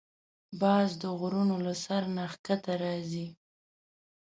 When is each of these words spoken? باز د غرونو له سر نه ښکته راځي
باز 0.61 0.89
د 1.01 1.03
غرونو 1.19 1.55
له 1.65 1.73
سر 1.83 2.01
نه 2.15 2.23
ښکته 2.33 2.73
راځي 2.83 3.27